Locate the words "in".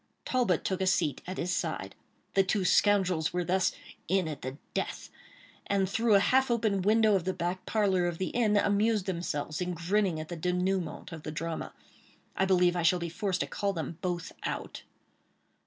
4.07-4.27, 9.61-9.75